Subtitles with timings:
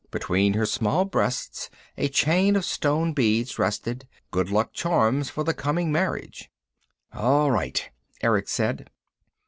[0.09, 5.53] Between her small breasts a chain of stone beads rested, good luck charms for the
[5.53, 6.49] coming marriage.
[7.13, 7.87] "All right,"
[8.21, 8.89] Erick said.